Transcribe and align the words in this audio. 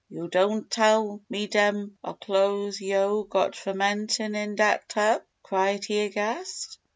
"Yo' 0.09 0.25
don' 0.25 0.63
tell 0.63 1.21
me 1.29 1.45
dem 1.45 1.95
are 2.03 2.15
cloe's 2.15 2.81
yo' 2.81 3.21
got 3.21 3.55
fermentin' 3.55 4.33
in 4.33 4.55
dat 4.55 4.89
tub," 4.89 5.21
cried 5.43 5.85
he 5.85 5.99
aghast. 5.99 6.79